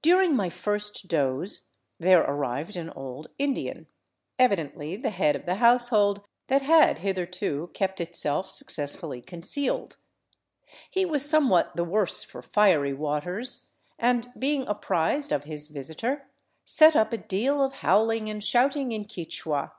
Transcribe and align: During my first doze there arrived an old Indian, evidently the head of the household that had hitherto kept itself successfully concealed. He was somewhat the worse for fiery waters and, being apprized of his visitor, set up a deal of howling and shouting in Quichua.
During 0.00 0.36
my 0.36 0.48
first 0.48 1.08
doze 1.08 1.72
there 1.98 2.20
arrived 2.22 2.76
an 2.76 2.88
old 2.90 3.26
Indian, 3.36 3.88
evidently 4.38 4.94
the 4.94 5.10
head 5.10 5.34
of 5.34 5.44
the 5.44 5.56
household 5.56 6.22
that 6.46 6.62
had 6.62 6.98
hitherto 7.00 7.68
kept 7.74 8.00
itself 8.00 8.48
successfully 8.48 9.20
concealed. 9.20 9.96
He 10.88 11.04
was 11.04 11.28
somewhat 11.28 11.74
the 11.74 11.82
worse 11.82 12.22
for 12.22 12.42
fiery 12.42 12.92
waters 12.94 13.66
and, 13.98 14.28
being 14.38 14.68
apprized 14.68 15.32
of 15.32 15.42
his 15.42 15.66
visitor, 15.66 16.30
set 16.64 16.94
up 16.94 17.12
a 17.12 17.18
deal 17.18 17.60
of 17.60 17.72
howling 17.82 18.30
and 18.30 18.44
shouting 18.44 18.92
in 18.92 19.04
Quichua. 19.04 19.72